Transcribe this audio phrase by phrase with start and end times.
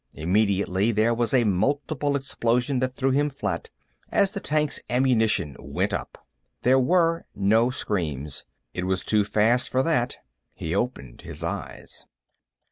[0.15, 3.69] Immediately, there was a multiple explosion that threw him flat,
[4.09, 6.25] as the tank's ammunition went up.
[6.63, 8.43] There were no screams.
[8.73, 10.17] It was too fast for that.
[10.55, 12.07] He opened his eyes.